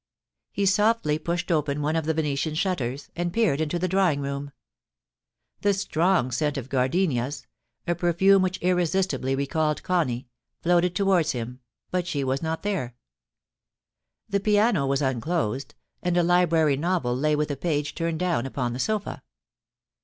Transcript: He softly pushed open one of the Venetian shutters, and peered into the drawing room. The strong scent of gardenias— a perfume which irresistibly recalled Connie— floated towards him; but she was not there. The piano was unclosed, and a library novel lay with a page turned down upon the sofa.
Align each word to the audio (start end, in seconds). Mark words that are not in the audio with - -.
He 0.51 0.65
softly 0.65 1.19
pushed 1.19 1.51
open 1.51 1.79
one 1.79 1.95
of 1.95 2.05
the 2.05 2.13
Venetian 2.15 2.55
shutters, 2.55 3.11
and 3.15 3.31
peered 3.31 3.61
into 3.61 3.77
the 3.77 3.87
drawing 3.87 4.19
room. 4.19 4.51
The 5.61 5.75
strong 5.75 6.31
scent 6.31 6.57
of 6.57 6.69
gardenias— 6.69 7.45
a 7.87 7.93
perfume 7.93 8.41
which 8.41 8.57
irresistibly 8.63 9.35
recalled 9.35 9.83
Connie— 9.83 10.27
floated 10.63 10.95
towards 10.95 11.33
him; 11.33 11.59
but 11.91 12.07
she 12.07 12.23
was 12.23 12.41
not 12.41 12.63
there. 12.63 12.95
The 14.27 14.39
piano 14.39 14.87
was 14.87 15.03
unclosed, 15.03 15.75
and 16.01 16.17
a 16.17 16.23
library 16.23 16.77
novel 16.77 17.15
lay 17.15 17.35
with 17.35 17.51
a 17.51 17.55
page 17.55 17.93
turned 17.93 18.19
down 18.19 18.47
upon 18.47 18.73
the 18.73 18.79
sofa. 18.79 19.21